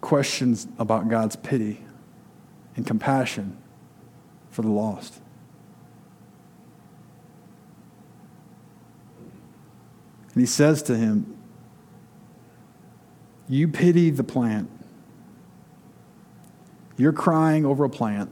[0.00, 1.84] question about God's pity
[2.76, 3.56] and compassion
[4.50, 5.20] for the lost.
[10.32, 11.36] And he says to him,
[13.48, 14.70] You pity the plant
[17.00, 18.30] you're crying over a plant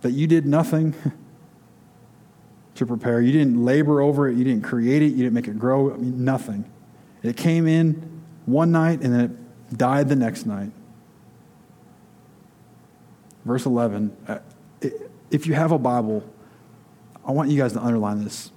[0.00, 0.94] that you did nothing
[2.74, 3.20] to prepare.
[3.20, 4.36] You didn't labor over it.
[4.36, 5.12] You didn't create it.
[5.12, 5.92] You didn't make it grow.
[5.92, 6.70] I mean, nothing.
[7.22, 10.70] It came in one night and then it died the next night.
[13.44, 14.16] Verse 11.
[14.26, 14.38] Uh,
[15.30, 16.24] if you have a Bible,
[17.24, 18.50] I want you guys to underline this.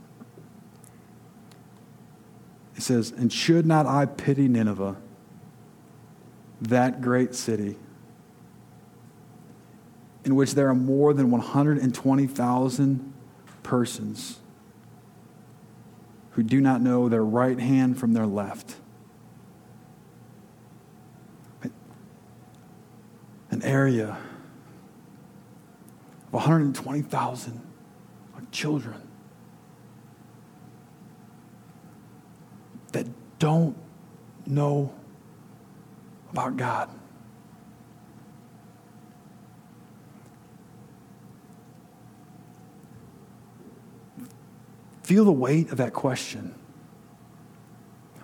[2.75, 4.95] It says, And should not I pity Nineveh,
[6.61, 7.77] that great city?
[10.23, 13.13] In which there are more than 120,000
[13.63, 14.39] persons
[16.31, 18.75] who do not know their right hand from their left.
[23.49, 24.17] An area
[26.27, 27.61] of 120,000
[28.51, 29.01] children
[32.91, 33.07] that
[33.39, 33.77] don't
[34.45, 34.93] know
[36.31, 36.89] about God.
[45.11, 46.55] Feel the weight of that question.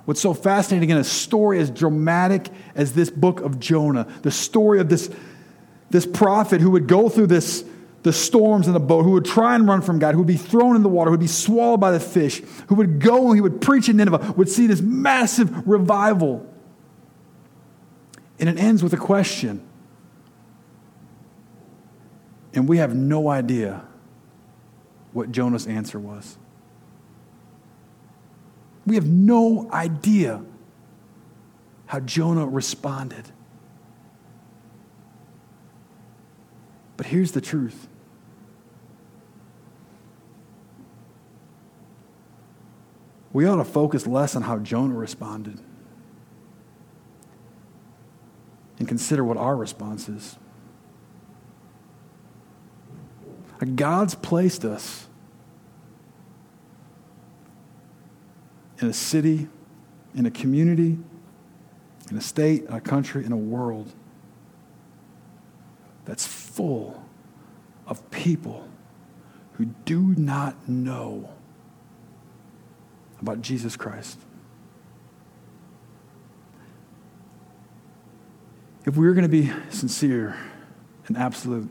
[0.06, 4.80] What's so fascinating in a story as dramatic as this book of Jonah, the story
[4.80, 5.10] of this,
[5.90, 7.66] this prophet who would go through this,
[8.04, 10.38] the storms in the boat, who would try and run from God, who would be
[10.38, 13.36] thrown in the water, who would be swallowed by the fish, who would go and
[13.36, 16.50] he would preach in Nineveh, would see this massive revival.
[18.40, 19.62] And it ends with a question.
[22.54, 23.84] And we have no idea
[25.12, 26.38] what Jonah's answer was.
[28.88, 30.42] We have no idea
[31.88, 33.26] how Jonah responded.
[36.96, 37.90] But here's the truth.
[43.34, 45.60] We ought to focus less on how Jonah responded
[48.80, 50.38] and consider what our response is.
[53.76, 55.08] God's placed us
[58.80, 59.48] in a city,
[60.16, 60.98] in a community,
[62.10, 63.92] in a state, in a country, in a world
[66.06, 67.04] that's full
[67.86, 68.68] of people
[69.54, 71.30] who do not know
[73.22, 74.18] about Jesus Christ.
[78.86, 80.38] If we were going to be sincere
[81.08, 81.70] and absolute,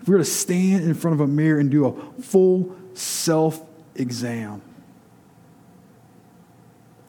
[0.00, 3.64] if we were to stand in front of a mirror and do a full self
[3.94, 4.62] exam,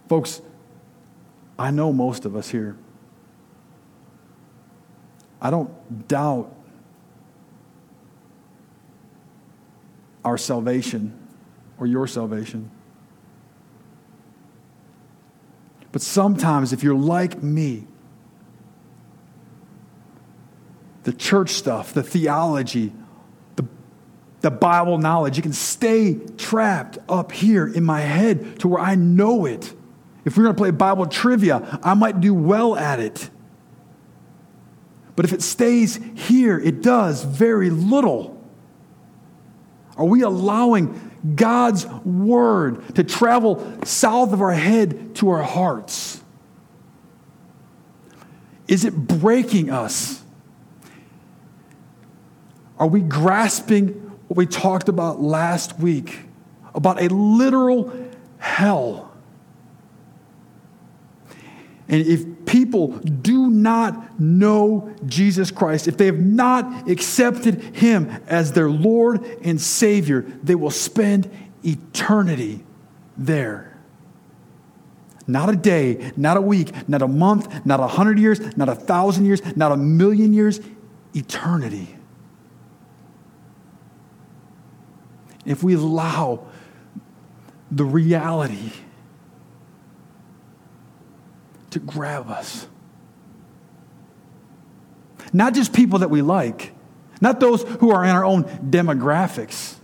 [0.10, 0.42] Folks,
[1.60, 2.76] I know most of us here.
[5.40, 6.54] I don't doubt
[10.26, 11.14] our salvation
[11.78, 12.72] or your salvation.
[15.92, 17.86] But sometimes, if you're like me,
[21.04, 22.94] the church stuff, the theology,
[23.56, 23.66] the,
[24.42, 28.96] the Bible knowledge, it can stay trapped up here in my head to where I
[28.96, 29.74] know it.
[30.26, 33.30] If we're going to play Bible trivia, I might do well at it.
[35.16, 38.42] But if it stays here, it does very little.
[39.98, 46.24] Are we allowing God's word to travel south of our head to our hearts?
[48.68, 50.24] Is it breaking us?
[52.78, 53.88] Are we grasping
[54.28, 56.20] what we talked about last week
[56.74, 57.94] about a literal
[58.38, 59.09] hell?
[61.90, 68.54] And if people do not know Jesus Christ, if they have not accepted Him as
[68.54, 71.30] their Lord and Savior, they will spend
[71.64, 72.64] eternity
[73.18, 73.76] there.
[75.26, 78.76] Not a day, not a week, not a month, not a hundred years, not a
[78.76, 80.60] thousand years, not a million years,
[81.16, 81.96] eternity.
[85.46, 86.48] If we allow
[87.72, 88.72] the reality
[91.72, 92.68] to grab us.
[95.32, 96.74] Not just people that we like,
[97.22, 99.76] not those who are in our own demographics,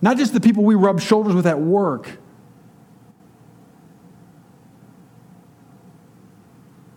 [0.00, 2.18] not just the people we rub shoulders with at work,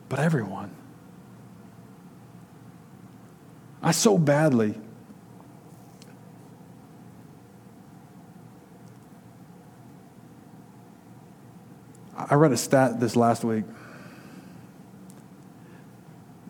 [0.10, 0.70] but everyone.
[3.82, 4.76] I so badly
[12.30, 13.64] I read a stat this last week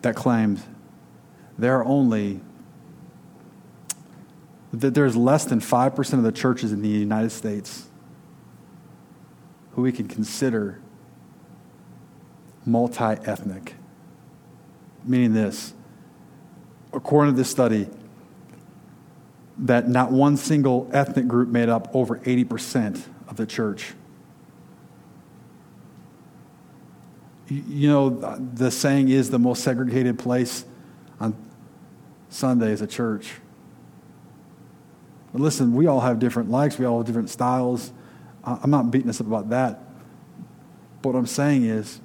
[0.02, 0.62] that claims
[1.58, 2.40] there are only
[4.72, 7.88] that there's less than 5% of the churches in the United States
[9.74, 10.80] who we can consider
[12.64, 13.74] multi ethnic.
[15.04, 15.74] Meaning this,
[16.92, 17.88] according to this study,
[19.58, 23.94] that not one single ethnic group made up over 80% of the church.
[27.48, 30.64] You know, the saying is the most segregated place
[31.20, 31.36] on
[32.30, 33.34] Sunday is a church.
[35.32, 37.92] But listen, we all have different likes, we all have different styles.
[38.44, 39.80] I'm not beating us up about that.
[41.00, 42.00] But what I'm saying is,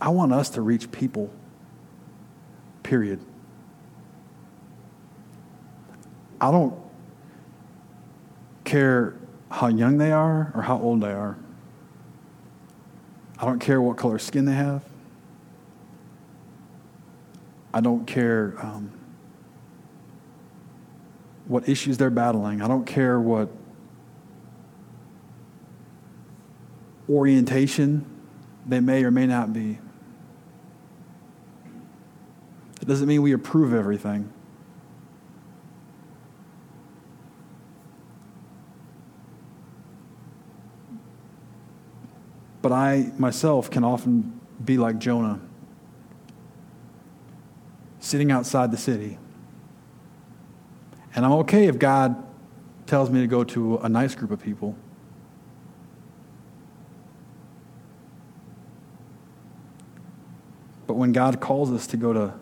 [0.00, 1.30] I want us to reach people,
[2.82, 3.20] period.
[6.40, 6.74] I don't
[8.64, 9.14] care
[9.52, 11.36] how young they are or how old they are.
[13.38, 14.82] I don't care what color skin they have.
[17.74, 18.90] I don't care um,
[21.46, 22.62] what issues they're battling.
[22.62, 23.48] I don't care what
[27.08, 28.06] orientation
[28.66, 29.78] they may or may not be.
[32.80, 34.32] It doesn't mean we approve everything.
[42.62, 45.40] But I myself can often be like Jonah,
[47.98, 49.18] sitting outside the city.
[51.14, 52.16] And I'm okay if God
[52.86, 54.76] tells me to go to a nice group of people.
[60.86, 62.34] But when God calls us to go to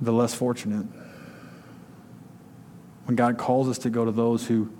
[0.00, 0.86] the less fortunate,
[3.04, 4.70] when God calls us to go to those who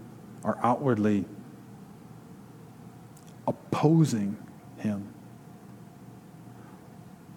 [0.44, 1.24] are outwardly
[3.46, 4.36] opposing
[4.78, 5.12] Him.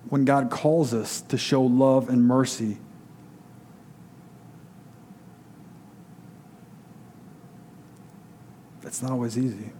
[0.09, 2.77] When God calls us to show love and mercy,
[8.81, 9.71] that's not always easy.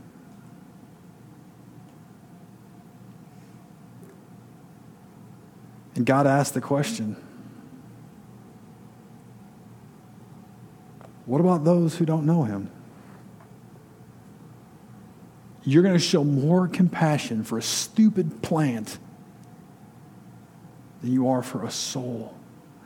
[5.95, 7.15] And God asked the question
[11.26, 12.69] what about those who don't know Him?
[15.66, 18.99] You're going to show more compassion for a stupid plant
[21.01, 22.36] than you are for a soul.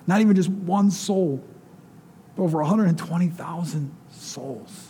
[0.08, 1.44] Not even just one soul,
[2.36, 4.88] but over 120,000 souls.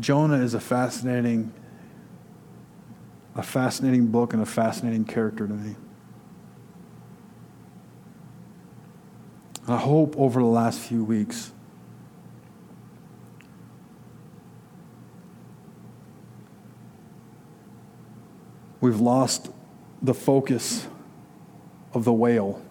[0.00, 1.52] Jonah is a fascinating,
[3.34, 5.76] a fascinating book and a fascinating character to me.
[9.68, 11.52] I hope over the last few weeks,
[18.80, 19.50] we've lost
[20.00, 20.88] the focus
[21.92, 22.62] of the whale.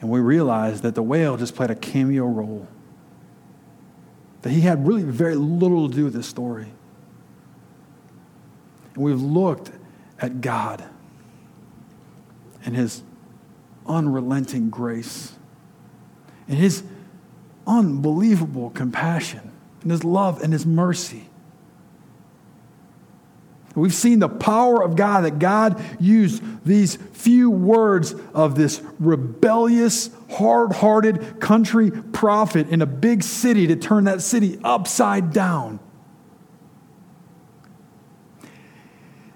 [0.00, 2.66] And we realize that the whale just played a cameo role
[4.46, 6.68] that he had really very little to do with this story.
[8.94, 9.72] And we've looked
[10.20, 10.84] at God
[12.64, 13.02] and His
[13.88, 15.32] unrelenting grace
[16.46, 16.84] and His
[17.66, 19.50] unbelievable compassion
[19.82, 21.28] and His love and His mercy.
[23.74, 30.10] We've seen the power of God, that God used these few words of this rebellious,
[30.30, 35.80] hard hearted country prophet in a big city to turn that city upside down.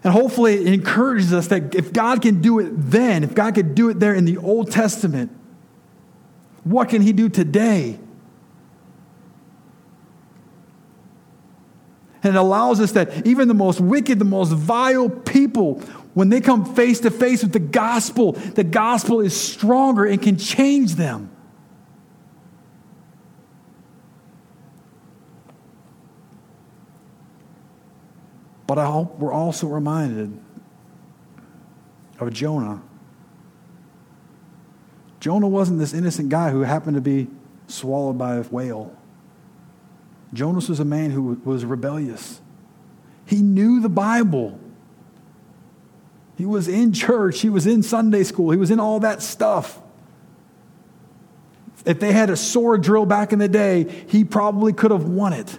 [0.03, 3.75] And hopefully, it encourages us that if God can do it then, if God could
[3.75, 5.31] do it there in the Old Testament,
[6.65, 7.99] what can He do today?
[12.23, 15.83] And it allows us that even the most wicked, the most vile people,
[16.21, 20.37] when they come face to face with the gospel, the gospel is stronger and can
[20.37, 21.31] change them.
[28.67, 30.39] But I hope we're also reminded
[32.19, 32.83] of Jonah.
[35.21, 37.29] Jonah wasn't this innocent guy who happened to be
[37.67, 38.95] swallowed by a whale.
[40.35, 42.43] Jonas was a man who was rebellious.
[43.25, 44.61] He knew the Bible.
[46.41, 47.43] He was in church.
[47.43, 48.51] He was in Sunday school.
[48.51, 49.79] He was in all that stuff.
[51.85, 55.35] If they had a sword drill back in the day, he probably could have won
[55.35, 55.59] it.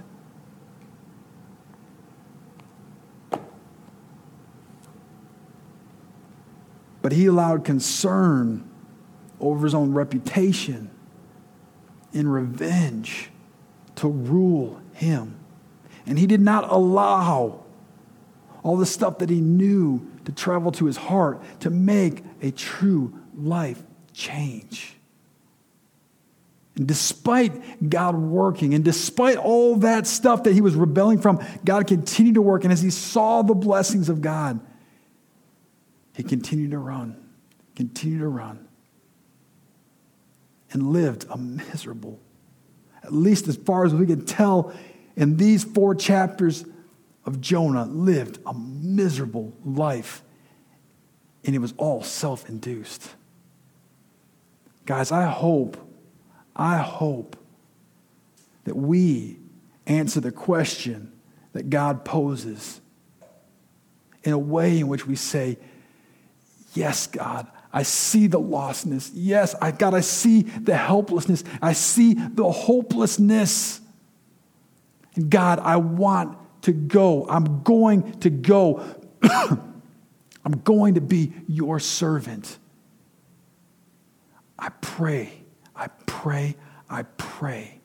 [7.03, 8.67] But he allowed concern
[9.39, 10.89] over his own reputation
[12.11, 13.29] in revenge
[13.97, 15.35] to rule him.
[16.07, 17.65] And he did not allow
[18.63, 23.19] all the stuff that he knew to travel to his heart to make a true
[23.35, 23.81] life
[24.13, 24.95] change.
[26.75, 31.87] And despite God working, and despite all that stuff that he was rebelling from, God
[31.87, 32.63] continued to work.
[32.63, 34.59] And as he saw the blessings of God,
[36.15, 37.15] he continued to run,
[37.75, 38.67] continued to run,
[40.71, 42.19] and lived a miserable
[43.03, 44.73] at least as far as we can tell
[45.15, 46.65] in these four chapters
[47.25, 50.23] of Jonah, lived a miserable life.
[51.43, 53.15] And it was all self induced.
[54.85, 55.77] Guys, I hope,
[56.55, 57.37] I hope
[58.63, 59.37] that we
[59.87, 61.11] answer the question
[61.53, 62.81] that God poses
[64.23, 65.57] in a way in which we say,
[66.73, 69.11] Yes, God, I see the lostness.
[69.13, 71.43] Yes, I, God, I see the helplessness.
[71.61, 73.81] I see the hopelessness.
[75.15, 77.27] And God, I want to go.
[77.27, 78.83] I'm going to go.
[79.23, 82.57] I'm going to be your servant.
[84.57, 85.43] I pray,
[85.75, 86.55] I pray,
[86.89, 87.81] I pray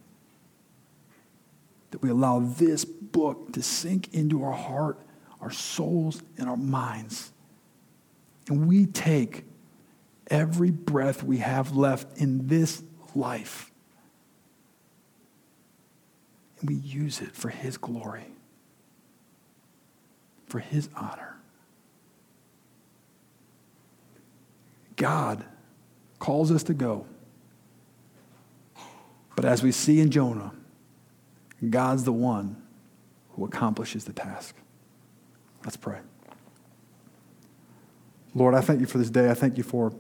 [1.91, 4.99] that we allow this book to sink into our heart,
[5.41, 7.33] our souls, and our minds.
[8.49, 9.45] And we take
[10.29, 12.83] every breath we have left in this
[13.15, 13.71] life.
[16.61, 18.27] And we use it for His glory,
[20.47, 21.37] for His honor.
[24.97, 25.45] God
[26.19, 27.07] calls us to go.
[29.35, 30.53] But as we see in Jonah,
[31.69, 32.57] God's the one
[33.33, 34.57] who accomplishes the task.
[35.65, 35.99] Let's pray.
[38.35, 39.31] Lord, I thank you for this day.
[39.31, 39.93] I thank you for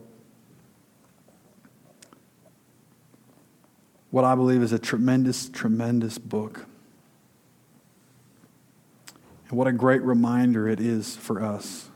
[4.11, 6.66] what I believe is a tremendous, tremendous book.
[9.49, 11.88] And what a great reminder it is for us,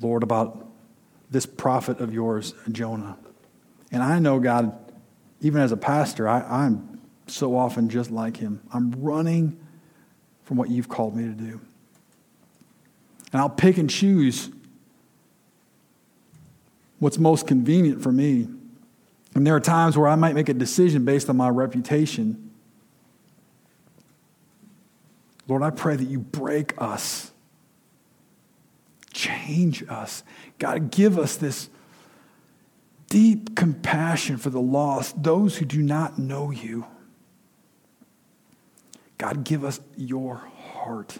[0.00, 0.66] Lord, about
[1.30, 3.16] this prophet of yours, Jonah.
[3.92, 4.76] And I know, God,
[5.40, 8.60] even as a pastor, I, I'm so often just like him.
[8.72, 9.58] I'm running
[10.44, 11.60] from what you've called me to do.
[13.32, 14.50] And I'll pick and choose
[16.98, 18.48] what's most convenient for me.
[19.34, 22.45] And there are times where I might make a decision based on my reputation.
[25.48, 27.30] Lord, I pray that you break us,
[29.12, 30.24] change us.
[30.58, 31.70] God, give us this
[33.08, 36.86] deep compassion for the lost, those who do not know you.
[39.18, 41.18] God, give us your heart.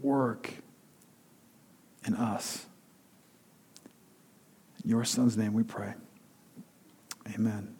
[0.00, 0.50] Work
[2.06, 2.66] in us.
[4.82, 5.94] In your son's name we pray.
[7.34, 7.79] Amen.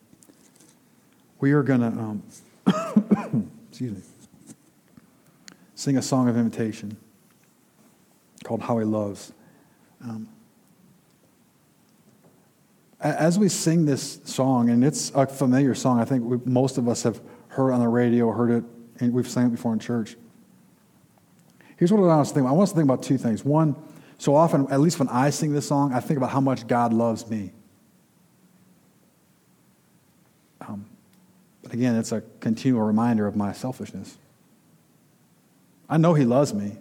[1.41, 2.23] We are going to, um,
[3.71, 4.03] excuse me,
[5.75, 6.99] sing a song of invitation
[8.45, 9.33] called How He Loves.
[10.03, 10.29] Um,
[13.01, 16.87] as we sing this song, and it's a familiar song, I think we, most of
[16.87, 18.65] us have heard on the radio, heard it
[19.01, 20.17] and we've sang it before in church.
[21.77, 22.51] Here's what I want us to think about.
[22.51, 23.43] I want us to think about two things.
[23.43, 23.75] One,
[24.19, 26.93] so often, at least when I sing this song, I think about how much God
[26.93, 27.53] loves me.
[31.73, 34.17] Again, it's a continual reminder of my selfishness.
[35.89, 36.77] I know He loves me.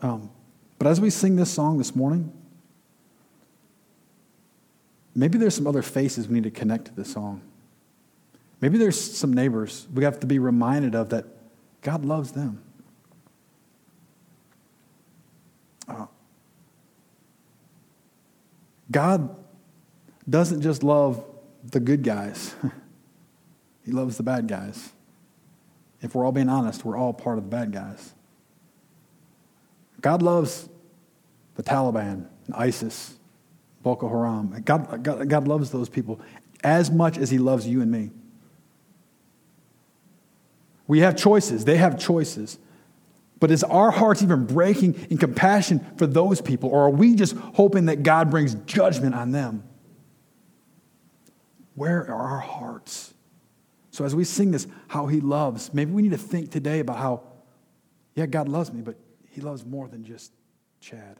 [0.00, 0.30] Um,
[0.78, 2.32] but as we sing this song this morning,
[5.14, 7.42] maybe there's some other faces we need to connect to this song.
[8.60, 11.24] Maybe there's some neighbors we have to be reminded of that
[11.82, 12.62] God loves them.
[15.88, 16.06] Uh,
[18.90, 19.34] God
[20.28, 21.24] doesn't just love
[21.64, 22.54] the good guys,
[23.88, 24.92] He loves the bad guys.
[26.02, 28.12] If we're all being honest, we're all part of the bad guys.
[30.02, 30.68] God loves
[31.54, 33.14] the Taliban, ISIS,
[33.82, 34.62] Boko Haram.
[34.62, 36.20] God, God, God loves those people
[36.62, 38.10] as much as He loves you and me.
[40.86, 42.58] We have choices, they have choices.
[43.40, 47.34] But is our hearts even breaking in compassion for those people, or are we just
[47.54, 49.62] hoping that God brings judgment on them?
[51.74, 53.14] Where are our hearts?
[53.98, 56.98] So, as we sing this, how He loves, maybe we need to think today about
[56.98, 57.24] how,
[58.14, 58.94] yeah, God loves me, but
[59.28, 60.30] He loves more than just
[60.80, 61.18] Chad.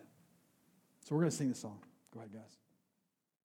[1.04, 1.80] So, we're going to sing this song.
[2.14, 2.57] Go ahead, guys.